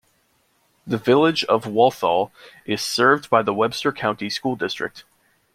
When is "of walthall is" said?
1.43-2.81